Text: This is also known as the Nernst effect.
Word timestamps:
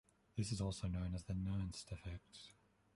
This 0.35 0.51
is 0.51 0.61
also 0.61 0.87
known 0.87 1.13
as 1.13 1.25
the 1.25 1.33
Nernst 1.33 1.91
effect. 1.91 2.53